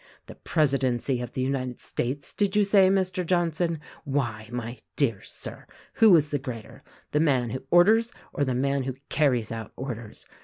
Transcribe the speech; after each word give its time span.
The 0.25 0.33
presidency 0.33 1.21
of 1.21 1.33
the 1.33 1.41
United 1.43 1.79
States, 1.79 2.33
did 2.33 2.55
you 2.55 2.63
say, 2.63 2.89
Mr. 2.89 3.23
John 3.23 3.53
son? 3.53 3.79
Why, 4.03 4.49
my 4.51 4.79
dear 4.95 5.21
Sir, 5.21 5.67
who 5.93 6.15
is 6.15 6.31
the 6.31 6.39
greater, 6.39 6.81
the 7.11 7.19
man 7.19 7.51
who 7.51 7.61
orders 7.69 8.11
or 8.33 8.43
the 8.43 8.55
man 8.55 8.81
who 8.85 8.95
carries 9.09 9.51
out 9.51 9.71
orders. 9.75 10.25